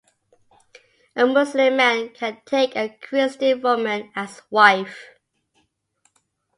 A 1.15 1.27
Muslim 1.27 1.77
man 1.77 2.09
can 2.09 2.41
take 2.47 2.75
a 2.75 2.89
Christian 3.03 3.61
woman 3.61 4.11
as 4.15 4.41
wife. 4.49 5.05